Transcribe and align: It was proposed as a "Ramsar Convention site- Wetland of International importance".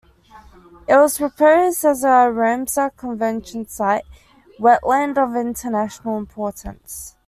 It 0.87 0.95
was 0.95 1.19
proposed 1.19 1.85
as 1.85 2.03
a 2.03 2.31
"Ramsar 2.31 2.97
Convention 2.97 3.67
site- 3.67 4.03
Wetland 4.59 5.19
of 5.19 5.35
International 5.35 6.17
importance". 6.17 7.13